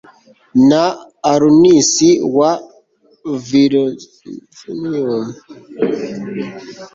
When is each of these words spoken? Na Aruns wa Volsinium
Na 0.69 0.83
Aruns 1.31 1.91
wa 2.37 2.51
Volsinium 3.47 5.25